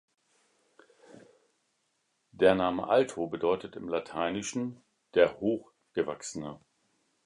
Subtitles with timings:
[2.31, 4.81] Der Name Alto bedeutet im Lateinischen
[5.13, 6.59] "der hoch Gewachsene".